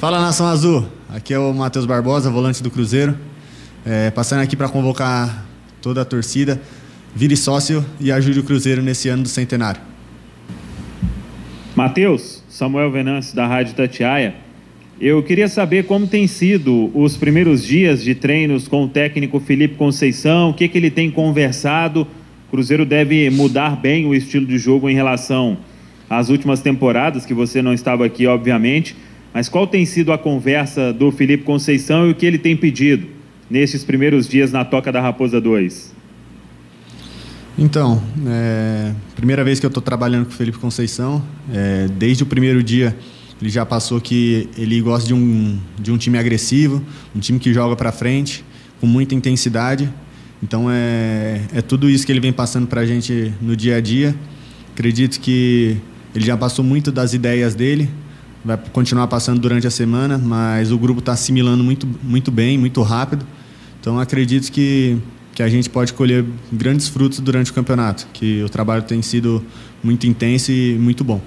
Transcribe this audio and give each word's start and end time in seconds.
Fala 0.00 0.18
Nação 0.18 0.46
Azul, 0.46 0.86
aqui 1.10 1.34
é 1.34 1.38
o 1.38 1.52
Matheus 1.52 1.84
Barbosa, 1.84 2.30
volante 2.30 2.62
do 2.62 2.70
Cruzeiro. 2.70 3.14
É, 3.84 4.10
passando 4.10 4.40
aqui 4.40 4.56
para 4.56 4.66
convocar 4.66 5.44
toda 5.82 6.00
a 6.00 6.06
torcida, 6.06 6.58
vire 7.14 7.36
sócio 7.36 7.84
e 8.00 8.10
ajude 8.10 8.40
o 8.40 8.42
Cruzeiro 8.42 8.80
nesse 8.80 9.10
ano 9.10 9.24
do 9.24 9.28
centenário. 9.28 9.78
Matheus, 11.76 12.42
Samuel 12.48 12.90
Venâncio 12.90 13.36
da 13.36 13.46
Rádio 13.46 13.74
Tatiaia. 13.74 14.36
Eu 14.98 15.22
queria 15.22 15.48
saber 15.48 15.84
como 15.84 16.06
tem 16.06 16.26
sido 16.26 16.90
os 16.94 17.18
primeiros 17.18 17.62
dias 17.62 18.02
de 18.02 18.14
treinos 18.14 18.66
com 18.66 18.84
o 18.84 18.88
técnico 18.88 19.38
Felipe 19.38 19.74
Conceição, 19.74 20.48
o 20.48 20.54
que, 20.54 20.66
que 20.66 20.78
ele 20.78 20.90
tem 20.90 21.10
conversado. 21.10 22.06
O 22.48 22.50
Cruzeiro 22.52 22.86
deve 22.86 23.28
mudar 23.28 23.76
bem 23.76 24.06
o 24.06 24.14
estilo 24.14 24.46
de 24.46 24.56
jogo 24.56 24.88
em 24.88 24.94
relação 24.94 25.58
às 26.08 26.30
últimas 26.30 26.62
temporadas, 26.62 27.26
que 27.26 27.34
você 27.34 27.60
não 27.60 27.74
estava 27.74 28.06
aqui, 28.06 28.26
obviamente. 28.26 28.96
Mas 29.32 29.48
qual 29.48 29.66
tem 29.66 29.86
sido 29.86 30.12
a 30.12 30.18
conversa 30.18 30.92
do 30.92 31.10
Felipe 31.12 31.44
Conceição 31.44 32.06
e 32.06 32.10
o 32.10 32.14
que 32.14 32.26
ele 32.26 32.38
tem 32.38 32.56
pedido 32.56 33.06
nesses 33.48 33.84
primeiros 33.84 34.28
dias 34.28 34.50
na 34.50 34.64
Toca 34.64 34.90
da 34.90 35.00
Raposa 35.00 35.40
2? 35.40 35.94
Então, 37.58 38.02
é, 38.26 38.92
primeira 39.14 39.44
vez 39.44 39.60
que 39.60 39.66
eu 39.66 39.68
estou 39.68 39.82
trabalhando 39.82 40.26
com 40.26 40.32
o 40.32 40.34
Felipe 40.34 40.58
Conceição, 40.58 41.22
é, 41.52 41.88
desde 41.88 42.22
o 42.22 42.26
primeiro 42.26 42.62
dia 42.62 42.96
ele 43.40 43.50
já 43.50 43.64
passou 43.64 44.00
que 44.00 44.48
ele 44.56 44.80
gosta 44.82 45.06
de 45.06 45.14
um, 45.14 45.58
de 45.78 45.90
um 45.90 45.96
time 45.96 46.18
agressivo, 46.18 46.84
um 47.16 47.20
time 47.20 47.38
que 47.38 47.52
joga 47.54 47.74
para 47.74 47.90
frente, 47.90 48.44
com 48.80 48.86
muita 48.86 49.14
intensidade. 49.14 49.90
Então 50.42 50.70
é, 50.70 51.40
é 51.54 51.62
tudo 51.62 51.88
isso 51.88 52.04
que 52.04 52.12
ele 52.12 52.20
vem 52.20 52.32
passando 52.32 52.66
para 52.66 52.82
a 52.82 52.86
gente 52.86 53.32
no 53.40 53.56
dia 53.56 53.76
a 53.76 53.80
dia. 53.80 54.14
Acredito 54.72 55.18
que 55.20 55.76
ele 56.14 56.24
já 56.24 56.36
passou 56.36 56.64
muito 56.64 56.92
das 56.92 57.14
ideias 57.14 57.54
dele, 57.54 57.88
vai 58.44 58.58
continuar 58.72 59.06
passando 59.06 59.40
durante 59.40 59.66
a 59.66 59.70
semana, 59.70 60.18
mas 60.18 60.72
o 60.72 60.78
grupo 60.78 61.00
está 61.00 61.12
assimilando 61.12 61.62
muito, 61.62 61.86
muito 62.02 62.30
bem, 62.30 62.58
muito 62.58 62.82
rápido. 62.82 63.24
Então 63.80 63.98
acredito 63.98 64.50
que, 64.50 64.98
que 65.34 65.42
a 65.42 65.48
gente 65.48 65.68
pode 65.68 65.92
colher 65.92 66.24
grandes 66.52 66.88
frutos 66.88 67.20
durante 67.20 67.50
o 67.50 67.54
campeonato, 67.54 68.06
que 68.12 68.42
o 68.42 68.48
trabalho 68.48 68.82
tem 68.82 69.02
sido 69.02 69.42
muito 69.82 70.06
intenso 70.06 70.50
e 70.52 70.76
muito 70.78 71.04
bom. 71.04 71.20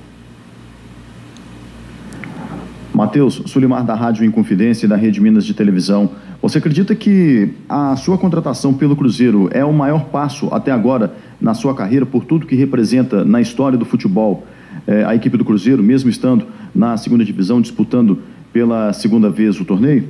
Matheus, 2.93 3.41
Sulimar 3.47 3.83
da 3.83 3.95
Rádio 3.95 4.23
Inconfidência 4.23 4.85
e 4.85 4.89
da 4.89 4.95
Rede 4.95 5.19
Minas 5.19 5.45
de 5.45 5.53
Televisão. 5.55 6.11
Você 6.41 6.59
acredita 6.59 6.93
que 6.93 7.49
a 7.67 7.95
sua 7.95 8.19
contratação 8.19 8.73
pelo 8.73 8.95
Cruzeiro 8.95 9.49
é 9.51 9.65
o 9.65 9.73
maior 9.73 10.05
passo 10.05 10.47
até 10.51 10.71
agora 10.71 11.15
na 11.41 11.55
sua 11.55 11.73
carreira 11.73 12.05
por 12.05 12.23
tudo 12.23 12.45
que 12.45 12.55
representa 12.55 13.25
na 13.25 13.41
história 13.41 13.77
do 13.77 13.85
futebol 13.85 14.45
é, 14.87 15.03
a 15.05 15.15
equipe 15.15 15.37
do 15.37 15.45
Cruzeiro, 15.45 15.81
mesmo 15.81 16.09
estando 16.09 16.45
na 16.73 16.97
segunda 16.97 17.23
divisão, 17.23 17.61
disputando 17.61 18.19
pela 18.51 18.93
segunda 18.93 19.29
vez 19.29 19.59
o 19.59 19.65
torneio? 19.65 20.07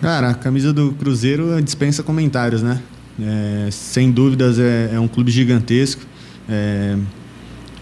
Cara, 0.00 0.30
a 0.30 0.34
camisa 0.34 0.72
do 0.72 0.92
Cruzeiro 0.92 1.60
dispensa 1.62 2.02
comentários, 2.02 2.62
né? 2.62 2.80
É, 3.20 3.68
sem 3.70 4.10
dúvidas 4.10 4.58
é, 4.58 4.90
é, 4.94 5.00
um 5.00 5.06
clube 5.06 5.30
gigantesco. 5.30 6.02
É, 6.48 6.96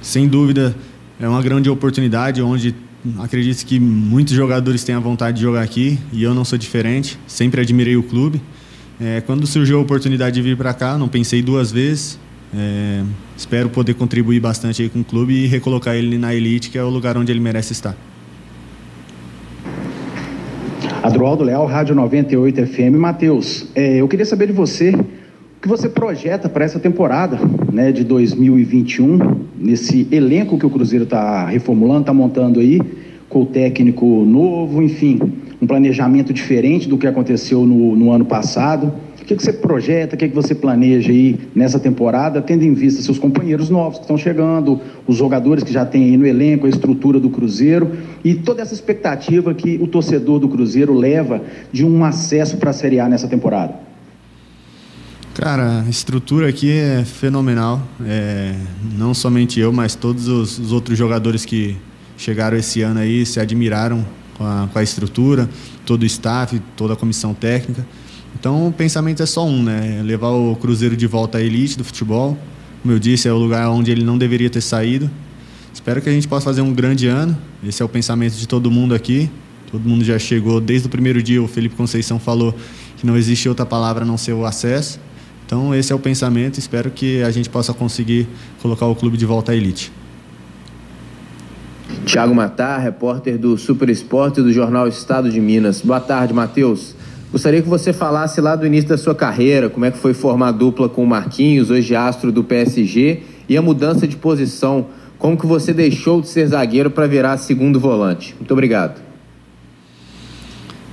sem 0.03 0.27
dúvida 0.27 0.75
é 1.21 1.29
uma 1.29 1.41
grande 1.43 1.71
oportunidade 1.71 2.43
onde 2.43 2.75
acredito 3.21 3.65
que 3.65 3.79
muitos 3.79 4.35
jogadores 4.35 4.83
têm 4.83 4.95
a 4.95 4.99
vontade 4.99 5.37
de 5.37 5.43
jogar 5.43 5.63
aqui 5.63 5.99
e 6.13 6.23
eu 6.23 6.35
não 6.35 6.45
sou 6.45 6.59
diferente. 6.59 7.19
Sempre 7.27 7.61
admirei 7.61 7.97
o 7.97 8.03
clube. 8.03 8.41
É, 9.01 9.21
quando 9.21 9.47
surgiu 9.47 9.79
a 9.79 9.83
oportunidade 9.83 10.35
de 10.35 10.43
vir 10.43 10.57
para 10.57 10.75
cá, 10.75 10.99
não 10.99 11.09
pensei 11.09 11.41
duas 11.41 11.71
vezes. 11.71 12.19
É, 12.57 13.03
espero 13.37 13.69
poder 13.69 13.95
contribuir 13.95 14.41
bastante 14.41 14.83
aí 14.83 14.89
com 14.89 15.01
o 15.01 15.05
clube 15.05 15.35
e 15.35 15.47
recolocar 15.47 15.95
ele 15.95 16.17
na 16.17 16.35
elite, 16.35 16.71
que 16.71 16.79
é 16.79 16.83
o 16.83 16.89
lugar 16.89 17.17
onde 17.17 17.31
ele 17.31 17.41
merece 17.41 17.73
estar. 17.73 17.97
Adroaldo 21.03 21.45
Leal, 21.45 21.67
Rádio 21.67 21.95
98 21.95 22.67
FM. 22.67 22.97
Matheus, 22.99 23.67
é, 23.75 24.01
eu 24.01 24.09
queria 24.09 24.27
saber 24.27 24.47
de 24.47 24.53
você 24.53 24.91
o 24.91 25.61
que 25.61 25.69
você 25.69 25.89
projeta 25.89 26.49
para 26.49 26.65
essa 26.65 26.79
temporada 26.79 27.39
né, 27.73 27.91
de 27.93 28.05
2021, 28.05 29.19
nesse 29.59 30.07
elenco 30.11 30.59
que 30.59 30.65
o 30.65 30.71
Cruzeiro 30.71 31.05
está 31.05 31.47
reformulando, 31.47 32.01
está 32.01 32.15
montando 32.15 32.61
aí, 32.61 32.81
com 33.29 33.43
o 33.43 33.47
técnico 33.47 34.07
novo, 34.25 34.83
enfim, 34.83 35.21
um 35.61 35.67
planejamento 35.67 36.33
diferente 36.33 36.89
do 36.89 36.97
que 36.97 37.07
aconteceu 37.07 37.65
no, 37.65 37.97
no 37.97 38.13
ano 38.13 38.25
passado 38.25 38.93
que, 39.29 39.37
que 39.37 39.43
você 39.43 39.53
projeta, 39.53 40.17
o 40.17 40.19
que, 40.19 40.27
que 40.27 40.35
você 40.35 40.55
planeja 40.55 41.11
aí 41.11 41.39
nessa 41.55 41.79
temporada, 41.79 42.41
tendo 42.41 42.65
em 42.65 42.73
vista 42.73 43.03
seus 43.03 43.19
companheiros 43.19 43.69
novos 43.69 43.99
que 43.99 44.05
estão 44.05 44.17
chegando, 44.17 44.81
os 45.07 45.17
jogadores 45.17 45.63
que 45.63 45.71
já 45.71 45.85
tem 45.85 46.05
aí 46.05 46.17
no 46.17 46.27
elenco, 46.27 46.65
a 46.65 46.69
estrutura 46.69 47.21
do 47.21 47.29
Cruzeiro 47.29 47.93
e 48.25 48.35
toda 48.35 48.63
essa 48.63 48.73
expectativa 48.73 49.53
que 49.53 49.79
o 49.83 49.87
torcedor 49.87 50.39
do 50.39 50.49
Cruzeiro 50.49 50.95
leva 50.95 51.43
de 51.71 51.85
um 51.85 52.03
acesso 52.05 52.57
para 52.57 52.71
a 52.71 52.73
Série 52.73 53.01
A 53.01 53.09
nessa 53.09 53.29
temporada? 53.29 53.75
Cara, 55.35 55.85
a 55.87 55.91
estrutura 55.91 56.49
aqui 56.49 56.73
é 56.73 57.05
fenomenal. 57.05 57.83
É, 58.07 58.55
não 58.97 59.13
somente 59.13 59.61
eu, 59.61 59.73
mas 59.73 59.95
todos 59.95 60.27
os, 60.27 60.59
os, 60.59 60.73
outros 60.73 60.97
jogadores 60.97 61.45
que 61.45 61.77
chegaram 62.17 62.57
esse 62.57 62.81
ano 62.81 62.99
aí 62.99 63.27
se 63.27 63.39
admiraram 63.39 64.05
com 64.39 64.47
a, 64.47 64.69
com 64.73 64.79
a 64.79 64.83
estrutura, 64.83 65.51
todo 65.85 66.05
o 66.05 66.07
staff, 66.07 66.59
toda 66.77 66.95
a 66.95 66.97
comissão 66.97 67.35
técnica. 67.35 67.85
Então 68.39 68.69
o 68.69 68.73
pensamento 68.73 69.23
é 69.23 69.27
só 69.27 69.45
um, 69.45 69.63
né? 69.63 70.01
Levar 70.05 70.31
o 70.31 70.55
Cruzeiro 70.57 70.97
de 70.97 71.07
volta 71.07 71.39
à 71.39 71.43
elite 71.43 71.77
do 71.77 71.85
futebol. 71.85 72.39
Como 72.81 72.95
eu 72.95 72.99
disse, 72.99 73.27
é 73.27 73.33
o 73.33 73.37
lugar 73.37 73.69
onde 73.69 73.91
ele 73.91 74.05
não 74.05 74.17
deveria 74.17 74.49
ter 74.49 74.61
saído. 74.61 75.11
Espero 75.75 76.01
que 76.01 76.09
a 76.09 76.13
gente 76.13 76.29
possa 76.29 76.45
fazer 76.45 76.61
um 76.61 76.73
grande 76.73 77.09
ano. 77.09 77.37
Esse 77.67 77.83
é 77.83 77.85
o 77.85 77.89
pensamento 77.89 78.35
de 78.37 78.47
todo 78.47 78.71
mundo 78.71 78.95
aqui. 78.95 79.29
Todo 79.71 79.87
mundo 79.87 80.05
já 80.05 80.19
chegou 80.19 80.61
desde 80.61 80.87
o 80.87 80.91
primeiro 80.91 81.23
dia. 81.23 81.43
O 81.43 81.49
Felipe 81.49 81.75
Conceição 81.75 82.19
falou 82.19 82.55
que 82.97 83.07
não 83.07 83.17
existe 83.17 83.49
outra 83.49 83.67
palavra 83.67 84.05
a 84.05 84.07
não 84.07 84.17
ser 84.17 84.33
o 84.33 84.45
acesso. 84.45 85.01
Então 85.45 85.75
esse 85.75 85.93
é 85.93 85.97
o 85.97 85.99
pensamento. 85.99 86.59
Espero 86.59 86.91
que 86.91 87.23
a 87.23 87.31
gente 87.31 87.51
possa 87.51 87.75
conseguir 87.75 88.29
colocar 88.63 88.87
o 88.87 88.95
clube 88.95 89.17
de 89.17 89.27
volta 89.27 89.53
à 89.53 89.57
elite. 89.57 89.91
Tiago 92.09 92.35
Matar, 92.35 92.79
repórter 92.79 93.37
do 93.37 93.59
Super 93.59 93.91
Esporte 93.91 94.41
do 94.41 94.51
Jornal 94.51 94.89
Estado 94.89 95.31
de 95.31 95.39
Minas. 95.39 95.83
Boa 95.83 96.01
tarde, 96.01 96.33
Matheus. 96.33 96.95
Gostaria 97.31 97.61
que 97.61 97.69
você 97.69 97.93
falasse 97.93 98.41
lá 98.41 98.57
do 98.57 98.65
início 98.65 98.89
da 98.89 98.97
sua 98.97 99.15
carreira, 99.15 99.69
como 99.69 99.85
é 99.85 99.91
que 99.91 99.99
foi 99.99 100.15
formar 100.15 100.49
a 100.49 100.53
dupla 100.53 100.89
com 100.89 101.05
o 101.05 101.07
Marquinhos, 101.07 101.69
hoje 101.69 101.95
astro 101.95 102.33
do 102.33 102.43
PSG, 102.43 103.25
e 103.47 103.59
a 103.59 103.61
mudança 103.61 104.09
de 104.09 104.17
posição, 104.17 104.87
como 105.19 105.37
que 105.37 105.45
você 105.45 105.75
deixou 105.75 106.23
de 106.23 106.29
ser 106.29 106.47
zagueiro 106.47 106.91
para 106.91 107.07
virar 107.07 107.37
segundo 107.37 107.79
volante. 107.79 108.35
Muito 108.39 108.53
obrigado. 108.53 109.03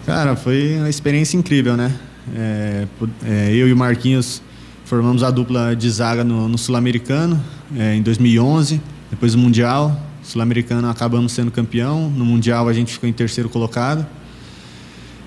Cara, 0.06 0.36
foi 0.36 0.76
uma 0.80 0.90
experiência 0.90 1.38
incrível, 1.38 1.78
né? 1.78 1.96
É, 2.36 2.86
é, 3.24 3.54
eu 3.54 3.70
e 3.70 3.72
o 3.72 3.78
Marquinhos 3.78 4.42
formamos 4.84 5.24
a 5.24 5.32
dupla 5.32 5.74
de 5.78 5.90
zaga 5.90 6.26
no, 6.26 6.50
no 6.50 6.58
Sul-Americano 6.58 7.42
é, 7.74 7.96
em 7.96 8.02
2011, 8.02 8.82
depois 9.10 9.32
do 9.32 9.38
Mundial. 9.38 9.98
Sul-Americano 10.26 10.90
acabamos 10.90 11.32
sendo 11.32 11.52
campeão, 11.52 12.10
no 12.10 12.26
Mundial 12.26 12.68
a 12.68 12.74
gente 12.74 12.92
ficou 12.92 13.08
em 13.08 13.14
terceiro 13.14 13.48
colocado. 13.48 14.06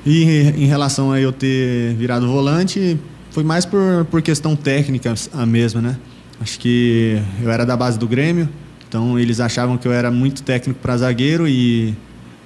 E 0.05 0.23
em 0.57 0.67
relação 0.67 1.13
a 1.13 1.21
eu 1.21 1.33
ter 1.33 1.95
virado 1.95 2.27
volante, 2.27 2.99
foi 3.31 3.45
mais 3.45 3.65
por, 3.65 4.05
por 4.11 4.21
questão 4.23 4.57
técnica 4.57 5.15
a 5.33 5.47
mesma, 5.47 5.81
né? 5.81 5.97
Acho 6.41 6.59
que 6.59 7.21
eu 7.43 7.51
era 7.51 7.65
da 7.65 7.77
base 7.77 7.99
do 7.99 8.07
Grêmio, 8.07 8.49
então 8.89 9.19
eles 9.19 9.39
achavam 9.41 9.77
que 9.77 9.87
eu 9.87 9.93
era 9.93 10.11
muito 10.11 10.43
técnico 10.43 10.81
para 10.81 10.97
zagueiro 10.97 11.47
e 11.47 11.95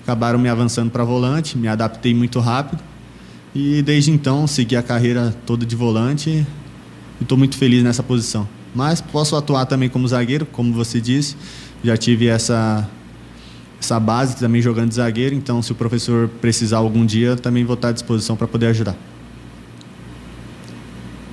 acabaram 0.03 0.39
me 0.39 0.49
avançando 0.49 0.91
para 0.91 1.05
volante, 1.05 1.57
me 1.57 1.69
adaptei 1.69 2.15
muito 2.15 2.41
rápido. 2.41 2.83
E 3.55 3.83
desde 3.83 4.11
então 4.11 4.47
segui 4.47 4.77
a 4.77 4.83
carreira 4.83 5.35
toda 5.47 5.65
de 5.65 5.77
volante 5.77 6.31
e 6.31 6.47
estou 7.23 7.39
muito 7.39 7.57
feliz 7.57 7.83
nessa 7.83 8.03
posição. 8.03 8.49
Mas 8.75 9.01
posso 9.01 9.37
atuar 9.37 9.67
também 9.67 9.89
como 9.89 10.09
zagueiro, 10.09 10.47
como 10.47 10.73
você 10.73 11.01
disse. 11.01 11.37
Já 11.85 11.97
tive 11.97 12.29
essa 12.29 12.89
essa 13.81 13.99
base 13.99 14.37
também 14.37 14.63
jogando 14.63 14.91
de 14.91 14.95
zagueiro, 14.95 15.35
então 15.35 15.61
se 15.61 15.73
o 15.73 15.75
professor 15.75 16.29
precisar 16.41 16.77
algum 16.77 17.05
dia, 17.05 17.35
também 17.35 17.65
vou 17.65 17.75
estar 17.75 17.89
à 17.89 17.93
disposição 17.93 18.37
para 18.37 18.47
poder 18.47 18.67
ajudar. 18.67 18.97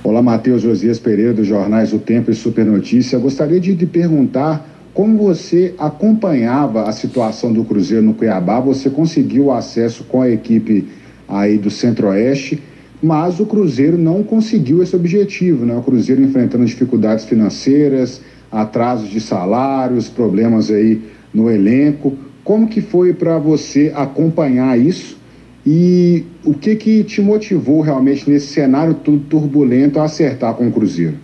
Olá, 0.02 0.20
Matheus 0.20 0.62
Josias 0.62 0.98
Pereira, 0.98 1.32
dos 1.32 1.46
jornais 1.46 1.92
O 1.92 2.00
Tempo 2.00 2.28
e 2.32 2.34
Super 2.34 2.66
Notícia. 2.66 3.16
Gostaria 3.20 3.60
de 3.60 3.76
te 3.76 3.86
perguntar 3.86 4.68
como 4.92 5.16
você 5.16 5.76
acompanhava 5.78 6.88
a 6.88 6.92
situação 6.92 7.52
do 7.52 7.64
Cruzeiro 7.64 8.04
no 8.04 8.14
Cuiabá. 8.14 8.58
Você 8.58 8.90
conseguiu 8.90 9.52
acesso 9.52 10.02
com 10.02 10.20
a 10.20 10.28
equipe 10.28 10.88
aí 11.28 11.56
do 11.56 11.70
Centro-Oeste, 11.70 12.60
mas 13.00 13.38
o 13.38 13.46
Cruzeiro 13.46 13.96
não 13.96 14.24
conseguiu 14.24 14.82
esse 14.82 14.96
objetivo, 14.96 15.64
né? 15.64 15.76
O 15.76 15.82
Cruzeiro 15.82 16.20
enfrentando 16.20 16.64
dificuldades 16.64 17.24
financeiras, 17.24 18.20
atrasos 18.50 19.08
de 19.08 19.20
salários, 19.20 20.08
problemas 20.08 20.70
aí 20.70 21.02
no 21.32 21.50
elenco. 21.50 22.16
Como 22.42 22.68
que 22.68 22.80
foi 22.80 23.12
para 23.12 23.38
você 23.38 23.92
acompanhar 23.94 24.78
isso 24.78 25.18
e 25.64 26.24
o 26.44 26.54
que 26.54 26.74
que 26.76 27.04
te 27.04 27.20
motivou 27.20 27.80
realmente 27.80 28.28
nesse 28.28 28.48
cenário 28.48 28.94
tudo 28.94 29.24
turbulento 29.24 30.00
a 30.00 30.04
acertar 30.04 30.54
com 30.54 30.68
o 30.68 30.72
Cruzeiro? 30.72 31.16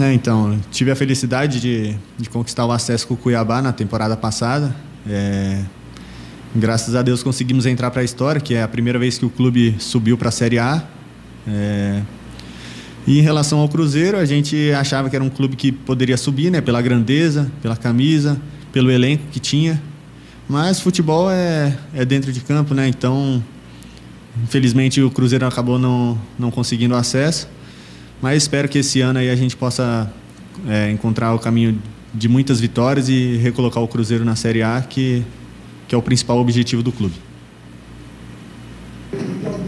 É, 0.00 0.12
então, 0.12 0.58
tive 0.70 0.90
a 0.90 0.96
felicidade 0.96 1.60
de, 1.60 1.96
de 2.18 2.28
conquistar 2.28 2.66
o 2.66 2.72
acesso 2.72 3.06
com 3.06 3.14
o 3.14 3.16
Cuiabá 3.16 3.62
na 3.62 3.72
temporada 3.72 4.16
passada. 4.16 4.74
É, 5.08 5.62
graças 6.54 6.96
a 6.96 7.02
Deus 7.02 7.22
conseguimos 7.22 7.66
entrar 7.66 7.92
para 7.92 8.00
a 8.00 8.04
história, 8.04 8.40
que 8.40 8.54
é 8.54 8.62
a 8.62 8.68
primeira 8.68 8.98
vez 8.98 9.16
que 9.16 9.24
o 9.24 9.30
clube 9.30 9.76
subiu 9.78 10.18
para 10.18 10.28
a 10.28 10.32
Série 10.32 10.58
A. 10.58 10.82
É... 11.46 12.02
E 13.06 13.18
em 13.18 13.22
relação 13.22 13.60
ao 13.60 13.68
Cruzeiro, 13.68 14.16
a 14.18 14.24
gente 14.24 14.72
achava 14.72 15.08
que 15.08 15.14
era 15.14 15.24
um 15.24 15.30
clube 15.30 15.54
que 15.54 15.70
poderia 15.70 16.16
subir, 16.16 16.50
né, 16.50 16.60
pela 16.60 16.82
grandeza, 16.82 17.50
pela 17.62 17.76
camisa, 17.76 18.40
pelo 18.72 18.90
elenco 18.90 19.24
que 19.30 19.38
tinha. 19.38 19.80
Mas 20.48 20.80
futebol 20.80 21.30
é, 21.30 21.76
é 21.94 22.04
dentro 22.04 22.32
de 22.32 22.40
campo, 22.40 22.74
né? 22.74 22.88
Então, 22.88 23.42
infelizmente 24.42 25.00
o 25.00 25.10
Cruzeiro 25.10 25.46
acabou 25.46 25.78
não, 25.78 26.18
não 26.38 26.50
conseguindo 26.50 26.94
acesso. 26.94 27.48
Mas 28.20 28.42
espero 28.42 28.68
que 28.68 28.78
esse 28.78 29.00
ano 29.00 29.18
aí 29.18 29.30
a 29.30 29.36
gente 29.36 29.56
possa 29.56 30.12
é, 30.66 30.90
encontrar 30.90 31.34
o 31.34 31.38
caminho 31.38 31.78
de 32.12 32.28
muitas 32.28 32.58
vitórias 32.58 33.08
e 33.08 33.36
recolocar 33.36 33.82
o 33.82 33.88
Cruzeiro 33.88 34.24
na 34.24 34.34
Série 34.34 34.62
A, 34.62 34.80
que, 34.80 35.22
que 35.86 35.94
é 35.94 35.98
o 35.98 36.02
principal 36.02 36.38
objetivo 36.38 36.82
do 36.82 36.90
clube. 36.90 37.14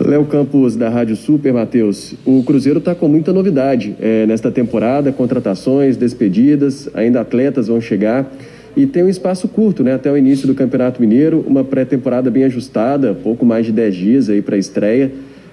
Léo 0.08 0.24
Campos, 0.24 0.74
da 0.74 0.88
Rádio 0.88 1.14
Super, 1.14 1.52
Matheus. 1.52 2.14
O 2.24 2.42
Cruzeiro 2.42 2.78
está 2.78 2.94
com 2.94 3.06
muita 3.06 3.30
novidade 3.30 3.94
é, 4.00 4.24
nesta 4.24 4.50
temporada, 4.50 5.12
contratações, 5.12 5.98
despedidas, 5.98 6.88
ainda 6.94 7.20
atletas 7.20 7.68
vão 7.68 7.78
chegar. 7.78 8.32
E 8.74 8.86
tem 8.86 9.02
um 9.02 9.08
espaço 9.10 9.46
curto, 9.48 9.84
né, 9.84 9.92
até 9.92 10.10
o 10.10 10.16
início 10.16 10.46
do 10.46 10.54
Campeonato 10.54 10.98
Mineiro, 10.98 11.44
uma 11.46 11.62
pré-temporada 11.62 12.30
bem 12.30 12.44
ajustada, 12.44 13.12
pouco 13.12 13.44
mais 13.44 13.66
de 13.66 13.72
10 13.72 13.94
dias 13.94 14.30
aí 14.30 14.40
para 14.40 14.56
a 14.56 14.58
estreia. 14.58 15.12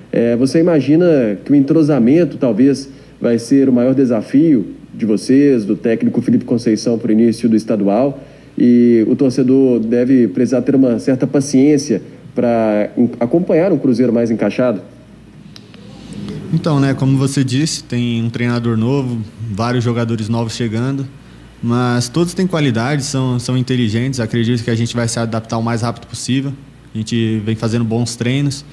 É, 0.10 0.38
você 0.38 0.62
imagina 0.62 1.38
que 1.44 1.52
o 1.52 1.56
entrosamento 1.56 2.38
talvez 2.38 2.88
vai 3.20 3.38
ser 3.38 3.68
o 3.68 3.74
maior 3.74 3.94
desafio 3.94 4.68
de 4.94 5.06
vocês, 5.06 5.66
do 5.66 5.76
técnico 5.76 6.22
Felipe 6.22 6.46
Conceição 6.46 6.98
para 6.98 7.10
o 7.10 7.12
início 7.12 7.50
do 7.50 7.58
estadual? 7.58 8.24
E 8.58 9.06
o 9.10 9.18
torcedor 9.18 9.82
deve 9.82 10.30
precisar 10.30 10.62
ter 10.62 10.76
uma 10.76 10.98
certa 10.98 11.28
paciência 11.28 12.02
para 12.36 12.92
acompanhar 13.20 13.72
um 13.72 13.78
Cruzeiro 13.78 14.14
mais 14.14 14.30
encaixado? 14.30 14.82
Então, 16.54 16.80
né, 16.80 16.94
como 16.94 17.18
você 17.18 17.44
disse, 17.44 17.84
tem 17.84 18.24
um 18.24 18.30
treinador 18.30 18.78
novo, 18.78 19.22
vários 19.52 19.84
jogadores 19.84 20.30
novos 20.30 20.54
chegando, 20.54 21.08
mas 21.64 22.08
todos 22.08 22.34
têm 22.34 22.46
qualidade, 22.46 23.04
são, 23.04 23.40
são 23.40 23.58
inteligentes. 23.58 24.20
Acredito 24.20 24.64
que 24.64 24.70
a 24.70 24.76
gente 24.76 24.96
vai 24.96 25.08
se 25.08 25.20
adaptar 25.20 25.58
o 25.58 25.64
mais 25.64 25.82
rápido 25.82 26.08
possível. 26.08 26.54
A 26.94 26.98
gente 26.98 27.42
vem 27.46 27.56
fazendo 27.56 27.84
bons 27.84 28.16
treinos, 28.16 28.64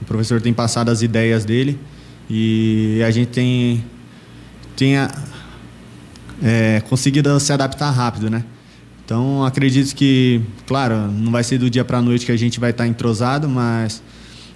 o 0.00 0.04
professor 0.04 0.40
tem 0.40 0.52
passado 0.52 0.90
as 0.90 1.02
ideias 1.02 1.44
dele 1.44 1.78
e 2.28 3.02
a 3.04 3.10
gente 3.10 3.28
tem, 3.28 3.84
tem 4.76 4.96
a, 4.96 5.10
é, 6.42 6.82
conseguido 6.88 7.38
se 7.40 7.52
adaptar 7.52 7.90
rápido, 7.90 8.30
né? 8.30 8.44
Então, 9.04 9.44
acredito 9.44 9.94
que, 9.94 10.40
claro, 10.66 10.96
não 11.08 11.30
vai 11.30 11.44
ser 11.44 11.58
do 11.58 11.68
dia 11.68 11.84
para 11.84 11.98
a 11.98 12.02
noite 12.02 12.24
que 12.24 12.32
a 12.32 12.36
gente 12.36 12.58
vai 12.58 12.70
estar 12.70 12.86
entrosado, 12.86 13.48
mas 13.48 14.02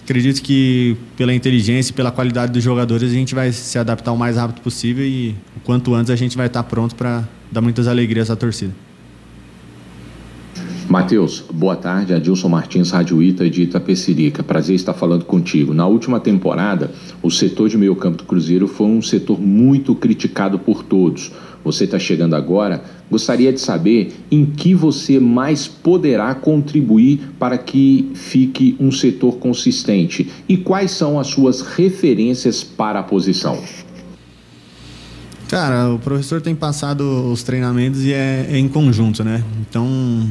acredito 0.02 0.40
que 0.42 0.96
pela 1.18 1.34
inteligência 1.34 1.92
e 1.92 1.94
pela 1.94 2.10
qualidade 2.10 2.50
dos 2.50 2.64
jogadores 2.64 3.10
a 3.10 3.14
gente 3.14 3.34
vai 3.34 3.52
se 3.52 3.78
adaptar 3.78 4.10
o 4.12 4.16
mais 4.16 4.36
rápido 4.36 4.62
possível 4.62 5.04
e 5.04 5.36
o 5.54 5.60
quanto 5.60 5.94
antes 5.94 6.10
a 6.10 6.16
gente 6.16 6.34
vai 6.34 6.46
estar 6.46 6.62
pronto 6.62 6.94
para 6.94 7.28
dar 7.52 7.60
muitas 7.60 7.86
alegrias 7.86 8.30
à 8.30 8.36
torcida. 8.36 8.72
Matheus, 10.88 11.44
boa 11.52 11.76
tarde. 11.76 12.14
Adilson 12.14 12.48
Martins, 12.48 12.90
Rádio 12.90 13.22
Ita 13.22 13.48
de 13.50 13.64
Itapecerica. 13.64 14.42
Prazer 14.42 14.74
estar 14.74 14.94
falando 14.94 15.26
contigo. 15.26 15.74
Na 15.74 15.86
última 15.86 16.18
temporada, 16.18 16.90
o 17.22 17.30
setor 17.30 17.68
de 17.68 17.76
meio 17.76 17.94
campo 17.94 18.16
do 18.16 18.24
Cruzeiro 18.24 18.66
foi 18.66 18.86
um 18.86 19.02
setor 19.02 19.38
muito 19.38 19.94
criticado 19.94 20.58
por 20.58 20.82
todos. 20.82 21.30
Você 21.62 21.84
está 21.84 21.98
chegando 21.98 22.34
agora, 22.34 22.82
gostaria 23.10 23.52
de 23.52 23.60
saber 23.60 24.14
em 24.30 24.46
que 24.46 24.74
você 24.74 25.20
mais 25.20 25.68
poderá 25.68 26.34
contribuir 26.34 27.20
para 27.38 27.58
que 27.58 28.10
fique 28.14 28.74
um 28.80 28.90
setor 28.90 29.36
consistente 29.36 30.30
e 30.48 30.56
quais 30.56 30.92
são 30.92 31.20
as 31.20 31.26
suas 31.26 31.60
referências 31.60 32.64
para 32.64 33.00
a 33.00 33.02
posição. 33.02 33.62
Cara, 35.48 35.92
o 35.92 35.98
professor 35.98 36.40
tem 36.40 36.54
passado 36.54 37.02
os 37.30 37.42
treinamentos 37.42 38.04
e 38.04 38.12
é, 38.12 38.46
é 38.50 38.58
em 38.58 38.68
conjunto, 38.68 39.22
né? 39.22 39.42
Então, 39.60 40.26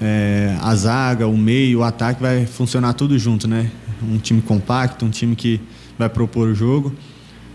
é, 0.00 0.56
a 0.60 0.74
zaga, 0.74 1.26
o 1.26 1.36
meio, 1.36 1.80
o 1.80 1.82
ataque 1.82 2.20
vai 2.20 2.46
funcionar 2.46 2.94
tudo 2.94 3.18
junto, 3.18 3.46
né? 3.46 3.70
Um 4.02 4.18
time 4.18 4.40
compacto, 4.40 5.04
um 5.04 5.10
time 5.10 5.36
que 5.36 5.60
vai 5.98 6.08
propor 6.08 6.48
o 6.48 6.54
jogo. 6.54 6.94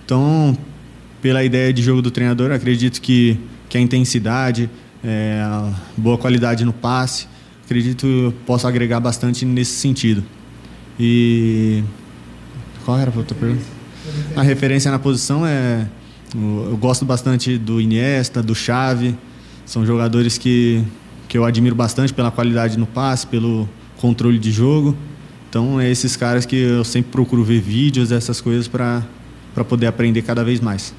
Então, 0.06 0.56
pela 1.22 1.44
ideia 1.44 1.74
de 1.74 1.82
jogo 1.82 2.02
do 2.02 2.12
treinador, 2.12 2.52
acredito 2.52 3.02
que, 3.02 3.40
que 3.68 3.78
a 3.78 3.82
intensidade, 3.82 4.70
é, 5.04 5.42
a 5.44 5.74
boa 5.98 6.18
qualidade 6.18 6.64
no 6.64 6.74
passe, 6.74 7.28
acredito 7.64 8.34
posso 8.46 8.68
agregar 8.68 9.00
bastante 9.00 9.44
nesse 9.44 9.74
sentido. 9.74 10.24
E 11.00 11.84
qual 12.84 13.00
era 13.00 13.12
a 13.12 13.18
outra 13.18 13.36
pergunta? 13.36 13.66
A 14.36 14.44
referência 14.44 14.92
na 14.92 15.00
posição 15.00 15.46
é 15.46 15.88
eu 16.36 16.78
gosto 16.78 17.06
bastante 17.06 17.58
do 17.58 17.80
Iniesta, 17.80 18.44
do 18.44 18.54
Xavi, 18.54 19.16
são 19.66 19.86
jogadores 19.86 20.38
que 20.38 20.84
que 21.28 21.38
eu 21.38 21.46
admiro 21.46 21.76
bastante 21.76 22.14
pela 22.14 22.32
qualidade 22.32 22.78
no 22.78 22.86
passe, 22.86 23.26
pelo 23.28 23.68
controle 23.98 24.38
de 24.38 24.52
jogo. 24.52 24.96
Então, 25.50 25.80
é 25.80 25.90
esses 25.90 26.16
caras 26.16 26.46
que 26.46 26.56
eu 26.56 26.84
sempre 26.84 27.12
procuro 27.12 27.44
ver 27.44 27.62
vídeos, 27.62 28.12
essas 28.12 28.42
coisas, 28.42 28.68
para 28.68 29.04
poder 29.68 29.88
aprender 29.88 30.22
cada 30.22 30.44
vez 30.44 30.60
mais. 30.60 30.94